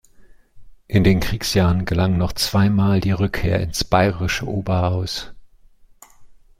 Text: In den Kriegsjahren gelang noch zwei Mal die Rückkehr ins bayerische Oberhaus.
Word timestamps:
In 0.87 1.03
den 1.03 1.19
Kriegsjahren 1.19 1.85
gelang 1.85 2.17
noch 2.17 2.33
zwei 2.33 2.69
Mal 2.71 3.01
die 3.01 3.11
Rückkehr 3.11 3.59
ins 3.61 3.83
bayerische 3.83 4.47
Oberhaus. 4.47 5.31